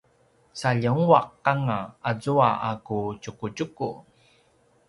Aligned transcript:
sa 0.59 0.69
ljengua’ianga 0.81 1.79
azua 2.09 2.49
a 2.69 2.71
ku 2.85 2.97
tjukutjuku 3.21 3.89